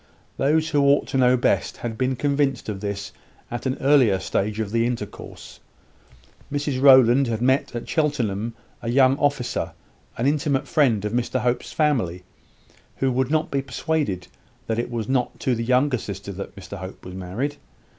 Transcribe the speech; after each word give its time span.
Those 0.37 0.69
who 0.69 0.81
ought 0.81 1.05
to 1.09 1.17
know 1.19 1.37
best 1.37 1.77
had 1.77 1.95
been 1.95 2.15
convinced 2.15 2.69
of 2.69 2.79
this 2.79 3.11
at 3.51 3.67
an 3.67 3.77
earlier 3.79 4.17
stage 4.17 4.59
of 4.59 4.71
the 4.71 4.87
intercourse. 4.87 5.59
Mrs 6.51 6.81
Rowland 6.81 7.27
had 7.27 7.39
met 7.39 7.75
at 7.75 7.87
Cheltenham 7.87 8.55
a 8.81 8.89
young 8.89 9.15
officer, 9.19 9.73
an 10.17 10.25
intimate 10.25 10.67
friend 10.67 11.05
of 11.05 11.13
Mr 11.13 11.41
Hope's 11.41 11.71
family, 11.71 12.23
who 12.95 13.11
would 13.11 13.29
not 13.29 13.51
be 13.51 13.61
persuaded 13.61 14.27
that 14.65 14.79
it 14.79 14.89
was 14.89 15.07
not 15.07 15.39
to 15.41 15.53
the 15.53 15.63
younger 15.63 15.99
sister 15.99 16.31
that 16.31 16.55
Mr 16.55 16.79
Hope 16.79 17.05
was 17.05 17.13
married. 17.13 17.57